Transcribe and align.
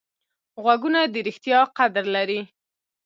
غوږونه 0.63 0.99
د 1.13 1.15
ریښتیا 1.27 1.59
قدر 1.77 2.05
لري 2.15 2.41